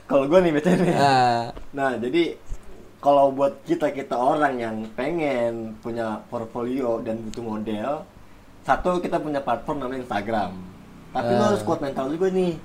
Kalau 0.06 0.24
gue 0.24 0.38
nih 0.40 0.52
BTW 0.54 0.80
nih. 0.80 0.96
ah 0.96 1.52
Nah, 1.72 1.92
jadi 1.98 2.40
kalau 2.98 3.28
buat 3.28 3.60
kita-kita 3.62 4.16
orang 4.16 4.56
yang 4.56 4.76
pengen 4.94 5.76
punya 5.78 6.24
portfolio 6.24 7.04
dan 7.04 7.20
butuh 7.20 7.44
model, 7.44 7.90
satu 8.64 8.96
kita 8.96 9.20
punya 9.20 9.44
platform 9.44 9.84
namanya 9.84 10.08
Instagram. 10.08 10.56
Tapi 11.12 11.30
lu 11.30 11.36
Ah. 11.36 11.48
harus 11.52 11.60
kuat 11.60 11.84
mental 11.84 12.08
juga 12.08 12.32
nih. 12.32 12.56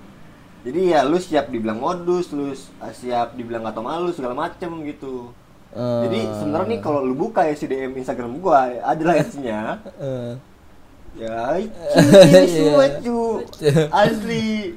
Jadi 0.60 0.92
ya 0.92 1.08
lu 1.08 1.16
siap 1.16 1.48
dibilang 1.48 1.80
modus, 1.80 2.30
lu 2.30 2.52
s- 2.52 2.68
siap 2.94 3.32
dibilang 3.34 3.64
gak 3.64 3.74
tau 3.74 3.84
malu 3.84 4.12
segala 4.12 4.36
macem 4.36 4.68
gitu. 4.84 5.32
eh, 5.72 6.02
Jadi 6.04 6.20
sebenarnya 6.36 6.68
nih 6.68 6.80
kalau 6.80 7.00
lu 7.02 7.16
buka 7.16 7.46
ya 7.46 7.54
si 7.54 7.64
DM 7.64 7.96
Instagram 7.96 8.40
gua 8.40 8.68
adalah 8.82 9.16
isinya. 9.16 9.80
Eh. 9.98 10.34
ya 11.18 11.58
ini 11.58 12.46
semua 12.46 12.86
cu. 13.00 13.20
Asli. 14.04 14.76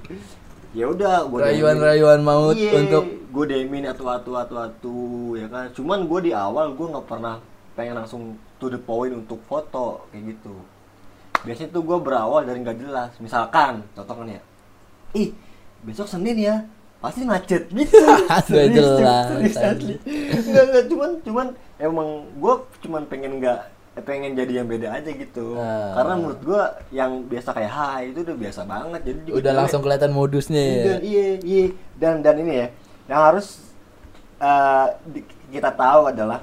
Ya 0.72 0.88
udah 0.88 1.28
Rayuan-rayuan 1.28 2.24
maut 2.24 2.56
Iya, 2.56 2.72
untuk 2.78 3.04
gue 3.28 3.44
demin 3.44 3.84
atau 3.84 4.08
atau 4.08 4.32
atau 4.34 4.56
atau 4.58 4.96
ya 5.36 5.44
kan. 5.46 5.68
Cuman 5.68 6.08
gue 6.08 6.20
di 6.22 6.32
awal 6.32 6.72
gue 6.72 6.86
nggak 6.88 7.04
pernah 7.04 7.36
pengen 7.72 7.98
langsung 7.98 8.22
to 8.56 8.68
the 8.68 8.80
point 8.80 9.12
untuk 9.12 9.42
foto 9.44 10.08
kayak 10.08 10.32
gitu. 10.32 10.54
Biasanya 11.42 11.68
tuh 11.70 11.82
gue 11.82 11.98
berawal 11.98 12.46
dari 12.46 12.64
nggak 12.64 12.78
jelas. 12.80 13.12
Misalkan 13.18 13.84
contohnya. 13.92 14.40
Ya 14.40 14.42
ih 15.12 15.28
besok 15.82 16.06
senin 16.06 16.36
ya. 16.36 16.56
Pasti 16.98 17.22
macet. 17.22 17.66
Gitu. 17.72 17.98
Nggak 17.98 18.42
Serius, 18.44 18.86
jelas, 18.94 19.24
serius 19.28 19.56
asli. 19.58 19.94
Nggak 20.44 20.64
nggak 20.64 20.84
cuman 20.86 21.10
cuman 21.20 21.46
emang 21.76 22.08
gue 22.32 22.54
cuman 22.80 23.02
pengen 23.06 23.38
nggak 23.38 23.60
pengen 24.00 24.32
jadi 24.32 24.52
yang 24.56 24.66
beda 24.66 24.88
aja 24.94 25.10
gitu. 25.10 25.52
Ah. 25.54 25.92
karena 25.92 26.12
menurut 26.16 26.40
gue 26.40 26.62
yang 26.90 27.26
biasa 27.26 27.52
kayak 27.52 27.68
hai 27.70 28.02
itu 28.08 28.22
udah 28.22 28.36
biasa 28.38 28.60
banget. 28.64 29.00
Jadi 29.04 29.18
juga 29.24 29.36
Udah 29.36 29.52
langsung 29.54 29.80
kelihatan 29.80 30.10
modusnya 30.10 30.62
ya. 30.62 30.82
dan 30.86 30.98
iya 31.02 31.26
iya. 31.38 31.64
Dan 31.94 32.14
dan 32.20 32.34
ini 32.38 32.52
ya 32.56 32.68
yang 33.04 33.20
harus 33.24 33.60
eh, 34.38 34.86
di- 35.04 35.26
kita 35.50 35.70
tahu 35.70 36.08
adalah 36.08 36.40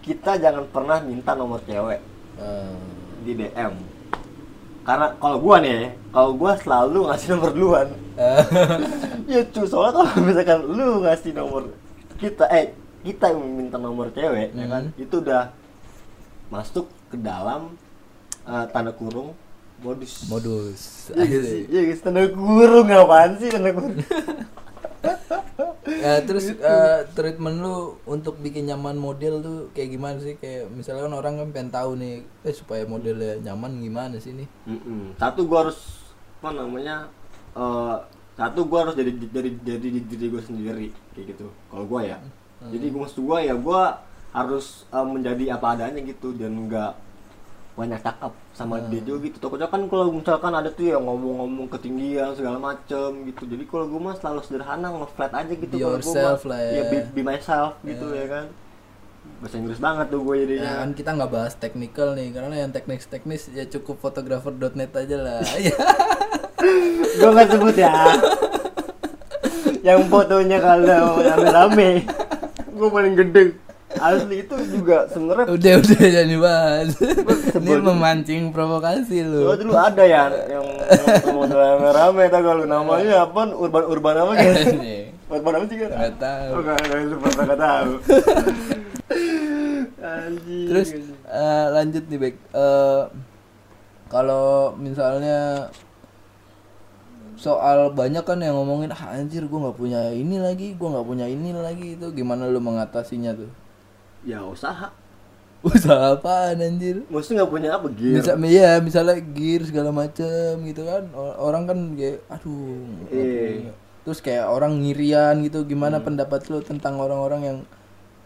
kita 0.00 0.36
jangan 0.36 0.68
pernah 0.68 0.98
minta 1.00 1.32
nomor 1.32 1.62
cewek 1.62 2.02
Eh, 2.34 2.76
di 3.22 3.32
DM 3.32 3.72
karena 4.84 5.06
kalau 5.16 5.36
gua 5.40 5.56
nih 5.58 5.80
kalau 6.12 6.30
gua 6.36 6.52
selalu 6.54 7.08
ngasih 7.08 7.28
nomor 7.32 7.50
duluan 7.50 7.88
eh, 8.14 8.40
ya 9.32 9.40
cuy 9.48 9.64
soalnya 9.64 9.92
kalau 9.96 10.10
misalkan 10.22 10.58
lu 10.68 10.88
ngasih 11.02 11.32
nomor 11.32 11.62
kita 12.14 12.44
eh 12.52 12.76
kita 13.00 13.32
yang 13.32 13.40
minta 13.42 13.76
nomor 13.76 14.08
cewek 14.12 14.52
ya 14.52 14.66
kan 14.68 14.84
Hmm. 14.88 15.02
itu 15.02 15.14
udah 15.18 15.52
masuk 16.48 16.86
ke 17.08 17.16
dalam 17.16 17.74
eh, 18.44 18.64
tanda 18.70 18.92
kurung 18.92 19.32
modus 19.80 20.24
modus. 20.28 21.10
Iya 21.12 21.40
sih? 21.44 21.62
Iya 21.68 21.80
guys, 21.90 22.00
tanda 22.00 22.24
kurung 22.30 22.88
apaan 22.88 23.36
sih 23.36 23.48
tanda 23.48 23.68
kurung? 23.72 23.96
Ya, 25.84 26.20
terus 26.24 26.48
eh, 26.48 27.00
treatment 27.12 27.60
lu 27.60 28.00
untuk 28.08 28.40
bikin 28.40 28.66
nyaman 28.68 28.96
model 28.96 29.44
tuh 29.44 29.58
kayak 29.76 29.90
gimana 29.92 30.16
sih? 30.18 30.34
Kayak 30.40 30.72
misalnya 30.72 31.06
kan 31.06 31.14
orang 31.14 31.34
kan 31.40 31.48
pengen 31.52 31.70
tahu 31.70 31.90
nih, 32.00 32.24
eh 32.44 32.54
supaya 32.56 32.82
modelnya 32.88 33.40
nyaman 33.44 33.84
gimana 33.84 34.16
sih 34.16 34.32
nih? 34.32 34.48
Mm-mm. 34.64 35.14
Satu 35.20 35.44
gua 35.44 35.68
harus 35.68 35.78
apa 36.40 36.50
namanya? 36.56 37.08
eh 37.54 37.96
satu 38.34 38.66
gua 38.66 38.88
harus 38.88 38.98
jadi 38.98 39.12
dari 39.30 39.50
jadi 39.62 39.86
diri 40.10 40.26
gue 40.32 40.42
sendiri 40.42 40.88
kayak 41.14 41.36
gitu. 41.36 41.46
Kalau 41.70 41.84
gua 41.86 42.02
ya. 42.02 42.18
Jadi 42.64 42.86
gua 42.90 43.00
maksud 43.06 43.20
gua 43.22 43.38
ya 43.44 43.54
gua 43.54 43.82
harus 44.34 44.88
eh, 44.90 45.06
menjadi 45.06 45.44
apa 45.54 45.78
adanya 45.78 46.00
gitu 46.02 46.34
dan 46.34 46.56
enggak 46.58 46.96
banyak 47.74 48.00
cakap 48.06 48.32
sama 48.54 48.78
dia 48.86 49.02
juga 49.02 49.26
gitu. 49.26 49.36
Takutnya 49.42 49.66
kan 49.66 49.82
kalau 49.90 50.14
misalkan 50.14 50.54
ada 50.54 50.70
tuh 50.70 50.86
yang 50.94 51.02
ngomong-ngomong 51.02 51.66
ketinggian 51.74 52.30
segala 52.38 52.58
macem 52.62 53.26
gitu. 53.26 53.42
Jadi 53.50 53.64
kalau 53.66 53.90
gua 53.90 54.00
mah 54.10 54.14
selalu 54.14 54.40
sederhana 54.46 54.86
nge-flat 54.94 55.32
aja 55.34 55.52
gitu 55.52 55.74
kalau 55.74 55.98
gua 55.98 55.98
mah. 55.98 56.06
yourself 56.06 56.40
lah 56.46 56.60
ya. 56.62 56.82
Be, 56.86 56.96
be 57.10 57.22
myself 57.26 57.74
gitu 57.82 58.06
ya 58.14 58.26
kan. 58.30 58.46
Bahasa 59.40 59.56
Inggris 59.56 59.80
banget 59.80 60.06
tuh 60.12 60.20
gue 60.20 60.34
jadinya. 60.44 60.68
Ya 60.68 60.74
kan 60.84 60.90
kita 60.92 61.10
nggak 61.16 61.32
bahas 61.32 61.54
technical 61.56 62.12
nih, 62.12 62.28
karena 62.28 62.54
yang 62.60 62.70
teknis-teknis 62.76 63.48
ya 63.56 63.64
cukup 63.64 63.96
fotografer.net 64.04 64.92
aja 64.94 65.16
lah. 65.18 65.40
Ya. 66.64 67.20
gue 67.20 67.28
nggak 67.28 67.48
sebut 67.52 67.76
ya 67.76 67.92
yang 69.84 70.00
fotonya 70.08 70.58
kalau 70.64 71.20
rame-rame 71.20 72.08
gue 72.76 72.88
paling 72.88 73.14
gede 73.20 73.42
asli 74.04 74.36
itu 74.44 74.56
juga 74.68 75.08
sebenarnya 75.08 75.46
udah 75.48 75.72
udah 75.80 76.00
jadi 76.04 76.36
bahas. 76.36 76.88
Ini 77.56 77.72
memancing 77.80 78.42
provokasi 78.52 79.24
lu. 79.24 79.48
soalnya 79.48 79.64
dulu 79.64 79.74
ada 79.74 80.04
ya 80.04 80.22
yang 80.52 80.66
yang 80.92 81.24
foto 81.24 81.54
rame-rame 81.56 82.22
tau 82.28 82.42
kalau 82.44 82.64
namanya 82.68 83.24
apa 83.24 83.40
urban 83.56 83.84
urban 83.88 84.14
apa 84.20 84.32
kan 84.38 84.52
Nih, 84.76 85.08
urban 85.32 85.52
apa 85.56 85.64
sih 85.66 85.76
kan 85.80 85.90
Nggak 85.96 86.14
tahu. 86.20 86.48
oh 86.52 86.60
nggak 86.60 86.78
nggak 86.84 87.00
nggak 87.48 87.60
tahu. 87.60 87.90
Terus 90.44 90.88
eh, 91.24 91.66
lanjut 91.72 92.04
nih 92.12 92.18
Bek. 92.20 92.34
Eh, 92.52 93.02
kalau 94.12 94.76
misalnya 94.76 95.72
soal 97.34 97.90
banyak 97.90 98.22
kan 98.22 98.38
yang 98.38 98.54
ngomongin 98.54 98.92
ah, 98.94 99.16
anjir 99.16 99.48
gua 99.48 99.68
nggak 99.68 99.78
punya 99.80 100.00
ini 100.12 100.36
lagi, 100.38 100.76
gua 100.76 101.00
nggak 101.00 101.08
punya 101.08 101.26
ini 101.26 101.50
lagi 101.56 101.96
itu 101.98 102.06
gimana 102.12 102.46
lu 102.46 102.60
mengatasinya 102.60 103.32
tuh? 103.34 103.63
Ya 104.24 104.40
usaha 104.42 104.90
Usaha 105.64 106.12
apaan 106.12 106.60
anjir? 106.60 107.08
maksudnya 107.08 107.40
nggak 107.40 107.52
punya 107.52 107.70
apa 107.72 107.88
gear 107.88 108.20
Bisa 108.20 108.36
ya 108.36 108.84
misalnya 108.84 109.16
gear 109.16 109.64
segala 109.64 109.90
macem 109.90 110.60
gitu 110.62 110.84
kan 110.84 111.08
orang 111.40 111.64
kan 111.64 111.78
kayak 111.96 112.20
aduh 112.28 112.84
Iya. 113.08 113.48
punya. 113.64 113.72
terus 114.04 114.20
kayak 114.20 114.44
orang 114.44 114.76
ngirian 114.78 115.40
gitu 115.40 115.64
gimana 115.64 116.04
pendapat 116.04 116.44
lu 116.48 116.60
tentang 116.60 117.00
orang-orang 117.00 117.40
yang 117.42 117.58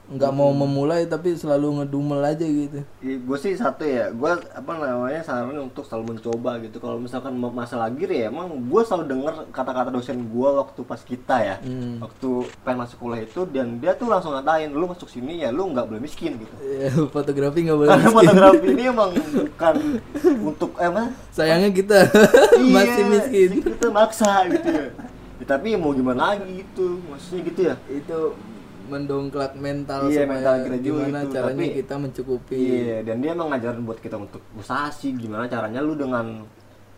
nggak 0.08 0.32
mau 0.32 0.48
memulai 0.50 1.04
tapi 1.04 1.32
selalu 1.32 1.78
ngedumel 1.78 2.24
aja 2.24 2.40
gitu. 2.42 2.80
Gue 2.98 3.36
sih 3.36 3.52
satu 3.52 3.84
ya 3.84 4.08
gue 4.08 4.24
apa 4.48 4.70
namanya 4.74 5.20
saranin 5.20 5.60
untuk 5.62 5.84
selalu 5.84 6.16
mencoba 6.16 6.56
gitu. 6.58 6.76
Kalau 6.76 6.96
misalkan 6.96 7.32
ma- 7.32 7.52
masalah 7.52 7.92
gear 7.92 8.08
ya 8.08 8.24
emang 8.26 8.48
gue 8.48 8.82
selalu 8.82 9.04
denger 9.06 9.34
kata-kata 9.48 9.88
dosen 9.88 10.24
gue 10.24 10.48
waktu 10.50 10.80
pas 10.82 10.96
kita 10.98 11.36
ya. 11.38 11.56
Hmm. 11.60 12.00
waktu 12.00 12.28
pengen 12.62 12.78
masuk 12.80 12.98
kuliah 12.98 13.22
itu 13.22 13.44
dan 13.46 13.76
dia 13.76 13.92
tuh 13.92 14.08
langsung 14.08 14.32
ngatain 14.32 14.70
lu 14.70 14.86
masuk 14.86 15.06
sini 15.06 15.40
ya 15.40 15.52
lu 15.52 15.68
nggak 15.68 15.84
boleh 15.84 16.00
miskin 16.00 16.40
gitu. 16.40 16.54
Ya, 16.58 16.88
fotografi 17.14 17.58
nggak 17.62 17.76
boleh 17.76 17.90
karena 17.90 18.06
miskin. 18.06 18.16
fotografi 18.24 18.66
ini 18.70 18.82
emang 18.94 19.10
bukan 19.12 19.74
untuk 20.42 20.70
eh 20.76 20.88
mah 20.88 21.06
sayangnya 21.28 21.70
kita 21.70 21.98
masih 22.74 23.04
miskin. 23.06 23.50
kita 23.60 23.88
maksa 23.88 24.48
gitu 24.48 24.68
ya. 24.68 24.88
Ya, 25.38 25.44
tapi 25.46 25.76
mau 25.76 25.92
gimana 25.92 26.34
lagi 26.34 26.64
gitu 26.64 26.98
maksudnya 27.04 27.40
gitu 27.44 27.60
ya. 27.62 27.74
Itu 27.86 28.34
mendongkrak 28.88 29.52
mental 29.54 30.08
Iya, 30.08 30.24
supaya 30.24 30.28
mental 30.30 30.54
kita 30.58 30.76
juga 30.78 31.00
gimana 31.02 31.18
itu, 31.20 31.30
caranya 31.30 31.60
tapi- 31.62 31.76
kita 31.76 31.94
mencukupi 31.96 32.56
Iya, 32.58 32.96
dan 33.02 33.16
dia 33.18 33.30
emang 33.30 33.48
ngajarin 33.48 33.82
buat 33.82 33.98
kita 33.98 34.16
untuk 34.16 34.42
usaha 34.52 34.88
sih 34.90 35.12
gimana 35.12 35.44
caranya 35.46 35.78
lu 35.78 35.92
dengan 35.92 36.42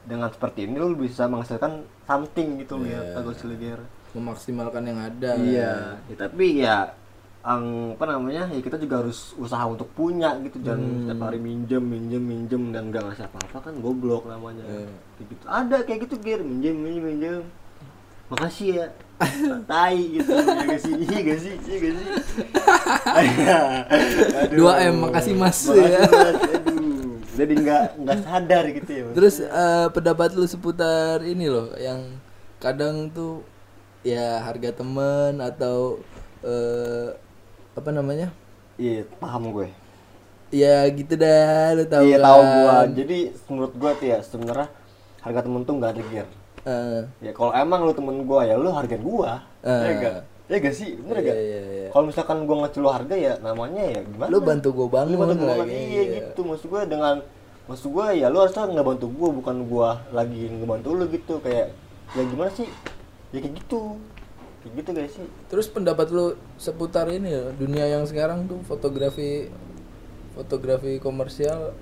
dengan 0.00 0.26
seperti 0.26 0.64
ini 0.64 0.76
lu 0.76 0.94
bisa 0.94 1.26
menghasilkan 1.26 1.72
something 2.02 2.56
gitu 2.58 2.80
Iya. 2.80 3.02
ya 3.04 3.14
Tago 3.14 3.32
Silger. 3.32 3.80
memaksimalkan 4.10 4.82
yang 4.82 4.98
ada 4.98 5.30
Iya, 5.36 5.72
ya, 6.02 6.14
tapi 6.16 6.58
ya 6.58 6.90
ang 7.40 7.94
apa 7.94 8.04
namanya 8.06 8.44
ya 8.46 8.58
kita 8.58 8.76
juga 8.76 9.00
harus 9.00 9.32
usaha 9.34 9.64
untuk 9.64 9.88
punya 9.90 10.36
gitu 10.40 10.60
jangan 10.60 10.82
Hmm. 10.82 10.98
setiap 11.00 11.20
hari 11.24 11.38
minjem 11.38 11.80
minjem 11.80 12.20
minjem 12.20 12.62
dan 12.68 12.90
nggak 12.90 13.00
ngasih 13.02 13.24
apa-apa 13.24 13.58
kan 13.62 13.74
goblok 13.76 14.26
namanya. 14.26 14.60
Kayak 15.14 15.26
gitu 15.30 15.44
ada 15.46 15.76
kayak 15.80 16.00
gitu 16.04 16.14
gear 16.18 16.40
minjem 16.40 16.74
minjem 16.74 17.04
minjem 17.06 17.40
makasih 18.28 18.68
ya 18.76 18.86
tai 19.68 19.98
gitu. 20.16 20.32
Ya 20.32 20.64
gak 20.64 20.80
sih? 20.80 20.92
Iya 20.96 21.18
gak 21.22 21.38
sih? 21.38 21.54
Iya 21.68 21.76
gak 21.76 21.92
sih? 21.92 22.06
Aduh. 24.40 24.64
2M, 24.64 24.94
makasih, 25.08 25.34
Mas. 25.36 25.58
makasih 25.68 26.08
mas. 26.08 26.36
Aduh. 26.56 27.14
Jadi 27.30 27.52
nggak 27.56 27.84
nggak 28.04 28.18
sadar 28.26 28.64
gitu 28.68 28.90
ya 28.90 29.02
mas. 29.08 29.14
Terus 29.16 29.34
eh, 29.40 29.86
pendapat 29.92 30.28
lu 30.34 30.44
seputar 30.44 31.20
ini 31.22 31.46
loh 31.48 31.72
yang 31.76 32.20
kadang 32.60 33.08
tuh 33.08 33.40
ya 34.00 34.40
harga 34.44 34.72
temen 34.72 35.40
atau 35.40 36.00
eh, 36.44 37.16
apa 37.72 37.90
namanya? 37.92 38.28
iya 38.80 39.04
paham 39.20 39.52
gue. 39.52 39.68
Ya 40.50 40.82
gitu 40.90 41.14
dah 41.14 41.78
lu 41.78 41.84
tahu 41.86 42.02
iya 42.10 42.18
kan. 42.18 42.26
tahu 42.26 42.40
gua 42.42 42.76
jadi 42.90 43.18
menurut 43.46 43.72
gua 43.78 43.90
tuh 43.94 44.06
ya 44.10 44.18
sebenarnya 44.18 44.68
harga 45.22 45.40
temen 45.46 45.62
tuh 45.62 45.74
nggak 45.78 45.92
ada 45.94 46.02
gear 46.10 46.28
Eh, 46.60 47.00
ya 47.24 47.32
kalau 47.32 47.56
emang 47.56 47.88
lu 47.88 47.92
temen 47.92 48.20
gua 48.24 48.44
ya 48.44 48.60
lu 48.60 48.68
hargain 48.68 49.00
gua. 49.00 49.40
Eh. 49.64 49.80
ya 49.80 49.92
gak 49.96 50.16
ya 50.50 50.56
gak 50.60 50.74
sih? 50.74 50.92
Bener 50.98 51.16
Iya, 51.16 51.24
gak 51.24 51.38
iya, 51.40 51.60
iya. 51.62 51.88
kalau 51.88 52.04
misalkan 52.10 52.44
gua 52.44 52.56
ngasih 52.64 52.80
lu 52.82 52.90
harga 52.92 53.16
ya 53.16 53.32
namanya 53.40 53.80
ya 53.80 54.00
gimana? 54.04 54.28
Lu 54.28 54.38
bantu 54.42 54.68
gua 54.74 54.84
Lu 54.84 54.90
bangun 54.92 55.16
bantu 55.16 55.34
gua 55.40 55.48
lagi. 55.56 55.60
banget, 55.64 55.88
iya 55.88 56.02
gitu. 56.20 56.40
Maksud 56.44 56.66
gua 56.68 56.80
dengan 56.84 57.16
maksud 57.64 57.88
gua 57.88 58.06
ya 58.12 58.26
lu 58.28 58.38
harusnya 58.42 58.66
nggak 58.66 58.86
bantu 58.86 59.06
gua 59.08 59.28
bukan 59.32 59.56
gua 59.64 59.90
lagi 60.12 60.42
ngebantu 60.52 60.88
lu 60.92 61.04
gitu. 61.08 61.34
Kayak 61.40 61.72
ya 62.12 62.22
gimana 62.26 62.50
sih? 62.52 62.68
Ya 63.30 63.38
kayak 63.40 63.54
gitu. 63.56 63.96
Kayak 64.60 64.72
gitu 64.76 64.90
guys 64.92 65.12
sih? 65.16 65.26
Terus 65.48 65.66
pendapat 65.72 66.12
lu 66.12 66.36
seputar 66.60 67.08
ini 67.08 67.32
ya, 67.32 67.48
dunia 67.56 67.88
yang 67.88 68.04
sekarang 68.04 68.44
tuh 68.44 68.60
fotografi 68.68 69.48
fotografi 70.36 71.00
komersial 71.00 71.72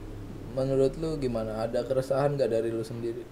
menurut 0.55 0.95
lu 0.97 1.19
gimana? 1.19 1.67
Ada 1.67 1.83
keresahan 1.83 2.39
gak 2.39 2.51
dari 2.51 2.71
lu 2.71 2.83
sendiri? 2.83 3.27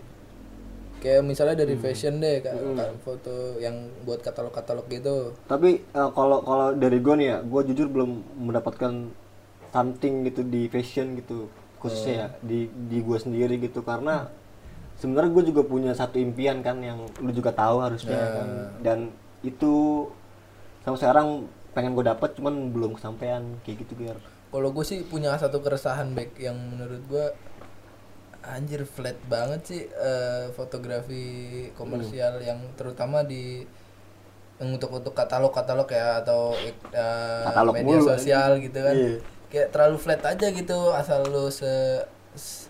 Kayak 1.07 1.23
misalnya 1.23 1.63
dari 1.63 1.79
fashion 1.79 2.19
deh, 2.19 2.43
Kak, 2.43 2.59
Kak, 2.59 2.91
foto 3.07 3.63
yang 3.63 3.95
buat 4.03 4.27
katalog-katalog 4.27 4.91
gitu. 4.91 5.39
tapi 5.47 5.87
eh, 5.87 6.11
kalau 6.11 6.43
kalau 6.43 6.75
dari 6.75 6.99
gua 6.99 7.15
nih 7.15 7.29
ya 7.31 7.39
gua 7.47 7.63
jujur 7.63 7.87
belum 7.87 8.27
mendapatkan 8.43 9.15
something 9.71 10.27
gitu 10.27 10.43
di 10.43 10.67
fashion 10.67 11.15
gitu 11.15 11.47
khususnya 11.79 12.15
ya 12.19 12.29
di 12.43 12.67
di 12.91 12.99
gua 13.07 13.23
sendiri 13.23 13.55
gitu. 13.63 13.87
Karena 13.87 14.27
sebenarnya 14.97 15.31
gue 15.31 15.45
juga 15.53 15.63
punya 15.63 15.93
satu 15.93 16.17
impian 16.17 16.65
kan 16.65 16.81
yang 16.81 17.05
lu 17.21 17.31
juga 17.31 17.53
tahu 17.53 17.85
harusnya 17.85 18.17
kan. 18.17 18.49
Dan 18.81 18.99
itu 19.45 20.09
sampai 20.83 20.99
sekarang 20.99 21.29
pengen 21.77 21.93
gue 21.93 22.05
dapat 22.09 22.33
cuman 22.33 22.73
belum 22.73 22.97
kesampaian 22.97 23.45
kayak 23.63 23.85
gitu 23.85 23.93
biar 24.01 24.17
Kalau 24.49 24.73
gue 24.73 24.85
sih 24.89 25.05
punya 25.05 25.37
satu 25.37 25.61
keresahan 25.61 26.17
back 26.17 26.41
yang 26.41 26.57
menurut 26.57 27.03
gue 27.05 27.27
anjir 28.47 28.87
flat 28.87 29.19
banget 29.26 29.61
sih 29.67 29.83
eh, 29.91 30.47
fotografi 30.55 31.25
komersial 31.75 32.38
yang 32.41 32.59
terutama 32.79 33.26
di 33.26 33.67
yang 34.57 34.73
untuk 34.73 34.88
untuk 34.88 35.12
katalog-katalog 35.12 35.85
ya 35.91 36.25
atau 36.25 36.55
eh, 36.95 37.45
Katalog 37.45 37.75
media 37.76 37.99
mulu, 37.99 38.09
sosial 38.09 38.50
gitu 38.62 38.79
kan. 38.81 38.95
Iya. 38.97 39.15
kayak 39.47 39.69
terlalu 39.71 39.97
flat 39.97 40.23
aja 40.26 40.47
gitu 40.50 40.91
asal 40.91 41.23
lu 41.29 41.47
se, 41.50 42.03
se- 42.35 42.67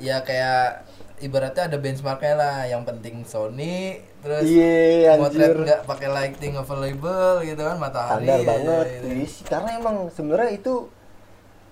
ya 0.00 0.24
kayak 0.24 0.88
ibaratnya 1.20 1.68
ada 1.68 1.78
benchmarknya 1.78 2.34
lah. 2.38 2.56
Yang 2.64 2.82
penting 2.88 3.16
Sony 3.26 4.00
terus 4.22 4.46
Iya, 4.46 5.18
motret 5.18 5.52
nggak 5.52 5.82
pakai 5.84 6.08
lighting 6.08 6.54
available 6.54 7.42
gitu 7.42 7.60
kan 7.60 7.76
matahari 7.76 8.24
standar 8.24 8.38
gitu, 8.38 8.48
banget. 8.48 8.86
gitu. 8.88 9.44
Karena 9.50 9.70
emang 9.78 9.96
sebenarnya 10.14 10.50
itu 10.54 10.74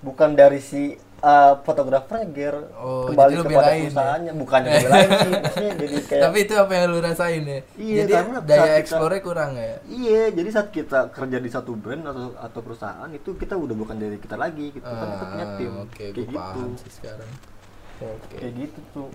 bukan 0.00 0.32
dari 0.34 0.58
si 0.58 0.96
uh, 1.20 1.52
fotografernya 1.60 2.26
ger 2.30 2.56
Oh, 2.74 3.06
kembali 3.06 3.32
kepada 3.36 3.48
belain 3.50 3.70
ya? 3.70 3.82
perusahaannya 3.86 4.32
bukan 4.34 4.60
belain 4.62 5.08
sih 5.10 5.30
maksudnya 5.32 5.72
jadi 5.76 5.96
kayak 6.08 6.22
tapi 6.22 6.38
itu 6.40 6.54
apa 6.54 6.72
yang 6.72 6.84
lu 6.86 6.98
rasain 6.98 7.42
ya 7.42 7.60
Iya, 7.74 8.02
jadi 8.02 8.12
daya 8.42 8.72
explore 8.76 9.16
kurang 9.20 9.50
ya 9.54 9.74
Iya, 9.84 10.22
jadi 10.30 10.48
saat 10.50 10.68
kita 10.68 10.98
kerja 11.10 11.38
di 11.38 11.48
satu 11.48 11.72
brand 11.72 12.02
atau 12.02 12.32
atau 12.34 12.60
perusahaan 12.60 13.10
itu 13.10 13.30
kita 13.34 13.54
udah 13.54 13.74
bukan 13.74 13.96
dari 13.96 14.16
kita 14.16 14.34
lagi, 14.34 14.70
gitu 14.70 14.82
kan 14.82 15.08
kita 15.10 15.24
punya 15.26 15.46
Ah, 15.46 15.56
tim. 15.56 15.72
oke 15.78 15.92
kayak 15.94 16.12
gitu. 16.16 16.32
paham 16.32 16.70
sih 16.76 16.92
sekarang 16.92 17.30
oke 17.98 18.34
Kayak 18.34 18.52
gitu 18.58 18.80
tuh. 18.90 19.08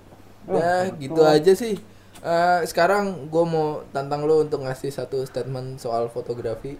Ya 0.45 0.55
Oh, 0.55 0.83
gitu 0.95 1.17
tuh. 1.17 1.25
aja 1.27 1.53
sih. 1.53 1.75
Eh, 2.17 2.59
sekarang 2.63 3.05
gue 3.27 3.45
mau 3.45 3.67
tantang 3.89 4.23
lo 4.23 4.39
untuk 4.39 4.61
ngasih 4.61 4.89
satu 4.89 5.21
statement 5.21 5.77
soal 5.77 6.05
fotografi 6.07 6.77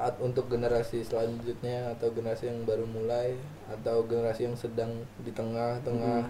At- 0.00 0.16
untuk 0.18 0.48
generasi 0.48 1.04
selanjutnya 1.04 1.92
atau 1.92 2.08
generasi 2.08 2.48
yang 2.48 2.64
baru 2.64 2.88
mulai 2.88 3.36
atau 3.68 4.00
generasi 4.02 4.48
yang 4.48 4.56
sedang 4.56 4.88
di 5.20 5.28
tengah-tengah 5.30 6.24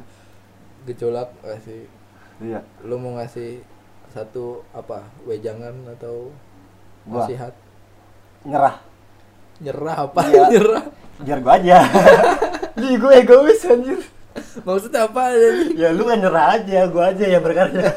gejolak 0.84 1.30
kasih 1.40 1.86
Iya. 2.40 2.64
lo 2.82 2.96
mau 2.96 3.14
ngasih 3.14 3.62
satu 4.08 4.66
apa 4.72 5.06
wejangan 5.22 5.86
atau 5.88 6.34
nasihat 7.06 7.54
Nyerah. 8.42 8.80
nyerah 9.60 9.96
apa 10.02 10.20
Iya. 10.26 10.44
nyerah 10.52 10.84
Biar 11.20 11.38
gua 11.38 11.54
aja. 11.54 11.78
Ih, 12.80 12.96
gue 12.96 13.12
egois 13.14 13.60
anjir. 13.62 14.00
maksudnya 14.64 15.04
apa 15.04 15.30
Anjing? 15.30 15.76
Ya 15.76 15.92
lu 15.92 16.08
kan 16.08 16.16
nyerah 16.16 16.56
aja, 16.56 16.88
gua 16.88 17.12
aja 17.12 17.24
yang 17.28 17.44
berkarya. 17.44 17.92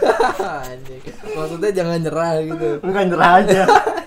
Maksudnya 1.34 1.72
jangan 1.72 1.98
nyerah 1.98 2.32
gitu 2.44 2.70
lu 2.78 2.92
kan 2.92 3.06
nyerah 3.08 3.32
aja. 3.40 3.62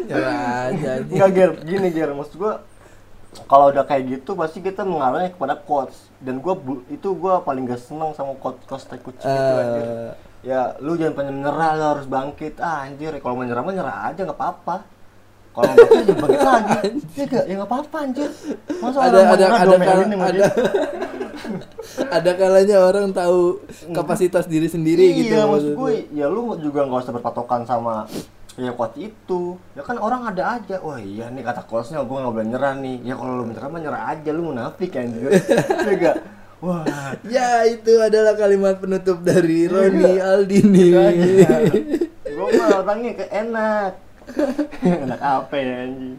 Aja 0.08 0.88
anjing. 1.00 1.16
Enggak 1.16 1.30
ger, 1.32 1.50
gini 1.62 1.88
ger, 1.90 2.10
maksud 2.12 2.34
gua 2.36 2.52
kalau 3.46 3.68
udah 3.68 3.84
kayak 3.84 4.04
gitu 4.08 4.32
pasti 4.32 4.58
kita 4.60 4.82
mengarahnya 4.82 5.30
kepada 5.30 5.54
quotes. 5.56 6.08
Dan 6.16 6.40
bu- 6.40 6.84
itu 6.88 7.08
gua 7.12 7.44
paling 7.44 7.66
gak 7.66 7.82
seneng 7.82 8.16
sama 8.16 8.32
quote 8.36 8.60
quotes 8.64 8.86
tai 8.86 8.96
kucing 8.96 9.26
itu 9.26 9.52
anjir. 9.56 9.84
Eh, 9.84 10.10
ya 10.46 10.60
lu 10.80 10.96
jangan 10.96 11.14
pengen 11.14 11.34
menyerah 11.40 11.70
lu 11.75 11.84
harus 11.96 12.06
bangkit. 12.06 12.56
Ah 12.58 12.86
anjir. 12.86 13.12
Kalau 13.18 13.34
mau 13.36 13.44
nyerah 13.44 13.62
mah 13.62 13.75
nyerah 13.75 13.96
aja 14.08 14.20
nggak 14.25 14.38
apa-apa. 14.38 14.76
Kalau 15.52 15.72
bangkit 15.72 16.02
jangan 16.04 16.20
bangkit 16.25 16.40
lagi. 16.44 16.72
Ya 17.18 17.25
gak 17.25 17.44
ya 17.44 17.54
nggak 17.56 17.70
apa-apa 17.70 17.96
anjir. 18.00 18.30
Masa 18.80 18.98
ada 19.00 19.16
orang 19.16 19.28
ada 19.28 19.44
ada 19.46 19.76
kal- 19.76 20.10
ada 20.16 20.46
ada 22.16 22.30
kalanya 22.34 22.76
orang 22.82 23.12
tahu 23.12 23.62
kapasitas 23.94 24.44
diri 24.46 24.66
sendiri 24.66 25.14
gitu 25.14 25.34
iya 25.36 25.46
maksud 25.46 25.72
gue 25.78 25.92
ya 26.12 26.26
lu 26.26 26.56
juga 26.58 26.82
nggak 26.84 27.06
usah 27.06 27.14
berpatokan 27.14 27.62
sama 27.62 28.04
ya 28.56 28.72
quote 28.72 28.96
itu. 28.98 29.60
Ya 29.76 29.84
kan 29.84 29.96
orang 29.96 30.32
ada 30.32 30.56
aja. 30.56 30.80
Wah 30.80 30.96
iya 30.96 31.28
nih 31.28 31.44
kata 31.44 31.64
quotesnya 31.64 32.00
gue 32.00 32.16
nggak 32.16 32.34
boleh 32.34 32.48
nyerah 32.48 32.75
nih. 32.80 32.96
Ya 33.04 33.14
kalau 33.14 33.32
lu 33.36 33.44
menyerah 33.44 33.68
mah 33.68 33.80
nyerah 33.80 34.02
aja 34.12 34.30
lu 34.32 34.42
munafik 34.50 34.96
anjir 34.96 35.30
ya 35.30 35.92
gak 36.00 36.16
wah. 36.58 36.84
Ya 37.28 37.68
itu 37.68 37.92
adalah 38.00 38.32
kalimat 38.34 38.80
penutup 38.80 39.20
dari 39.20 39.68
Roni 39.68 40.16
Iya. 40.16 40.25
Aldini 40.40 40.84
gue 42.26 42.48
mah 42.52 42.68
orangnya 42.84 43.12
ke 43.16 43.26
enak. 43.32 43.92
Enak 45.06 45.20
apa 45.22 45.54
ya 45.54 45.75
anjing? 45.86 46.18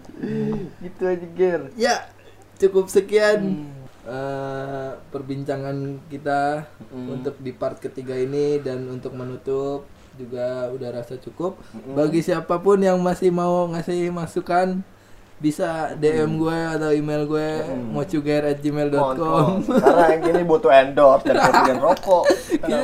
Gitu 0.80 1.02
aja 1.04 1.28
ger. 1.36 1.62
Ya 1.76 1.96
cukup 2.58 2.88
sekian 2.88 3.70
eh, 4.08 4.90
perbincangan 5.12 6.02
kita 6.08 6.66
Hmm. 6.88 7.20
untuk 7.20 7.36
di 7.44 7.52
part 7.52 7.84
ketiga 7.84 8.16
ini 8.16 8.64
dan 8.64 8.88
untuk 8.88 9.12
menutup 9.12 9.84
juga 10.18 10.74
udah 10.74 10.90
rasa 10.98 11.16
cukup 11.22 11.62
bagi 11.94 12.26
siapa 12.26 12.58
pun 12.58 12.82
yang 12.82 12.98
masih 13.00 13.30
mau 13.30 13.70
ngasih 13.70 14.10
masukan 14.10 14.82
bisa 15.38 15.94
DM 16.02 16.42
gue 16.42 16.58
atau 16.74 16.90
email 16.90 17.30
gue 17.30 17.50
mocuger@gmail.com 17.94 19.62
Mantap. 19.62 19.86
Karena 19.86 20.06
yang 20.18 20.22
ini 20.34 20.44
butuh 20.50 20.72
endorse 20.74 21.24
dan 21.30 21.36
kopian 21.38 21.78
rokok. 21.78 22.26
kita, 22.66 22.78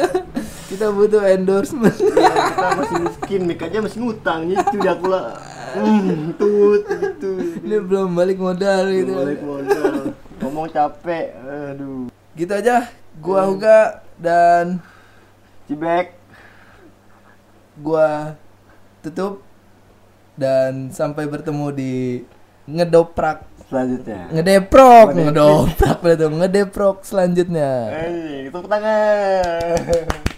kita 0.69 0.85
butuh 0.93 1.25
endorsement 1.33 1.97
Iya, 1.97 2.29
kita 2.29 2.67
masih 2.77 2.97
miskin, 3.09 3.41
mik 3.49 3.65
aja 3.65 3.77
masih 3.81 3.99
ngutang 4.05 4.53
gitu 4.53 4.75
dia 4.77 4.93
pula. 4.93 5.33
Hmm, 5.73 6.37
tut 6.37 6.85
gitu. 6.85 7.57
ini 7.65 7.81
belum 7.81 8.13
balik 8.13 8.37
modal 8.37 8.85
gitu 8.93 9.17
Balik 9.17 9.41
modal. 9.41 10.13
Ngomong 10.45 10.69
capek. 10.69 11.33
Aduh. 11.41 12.05
gitu 12.37 12.53
aja 12.53 12.85
gua 13.17 13.49
Huga 13.49 14.05
dan 14.21 14.77
Cibek. 15.65 16.22
Gua 17.75 18.37
tutup 19.01 19.41
dan 20.33 20.89
sampai 20.89 21.25
bertemu 21.25 21.67
di 21.71 21.93
ngedoprak 22.65 23.45
Selanjutnya. 23.63 24.29
ngedeprok 24.29 25.07
ngedoprak 25.13 25.97
betul 25.99 26.29
ngedeprok 26.37 26.97
selanjutnya 27.01 27.71
Eh, 27.89 28.47
tepuk 28.47 28.69
tangan. 28.69 30.32